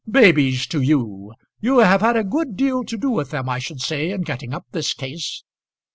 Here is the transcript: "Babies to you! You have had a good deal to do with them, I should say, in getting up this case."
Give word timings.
"Babies 0.09 0.65
to 0.65 0.81
you! 0.81 1.35
You 1.59 1.77
have 1.81 2.01
had 2.01 2.17
a 2.17 2.23
good 2.23 2.57
deal 2.57 2.83
to 2.85 2.97
do 2.97 3.11
with 3.11 3.29
them, 3.29 3.47
I 3.47 3.59
should 3.59 3.81
say, 3.81 4.09
in 4.09 4.23
getting 4.23 4.51
up 4.51 4.65
this 4.71 4.95
case." 4.95 5.43